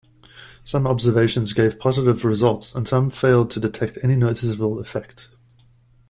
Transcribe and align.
Some 0.63 0.87
observations 0.87 1.53
gave 1.53 1.77
positive 1.77 2.25
results 2.25 2.73
and 2.73 2.87
some 2.87 3.11
failed 3.11 3.51
to 3.51 3.59
detect 3.59 3.99
any 4.01 4.15
noticeable 4.15 4.79
effect. 4.79 5.29